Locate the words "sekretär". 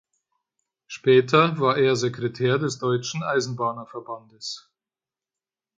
1.95-2.57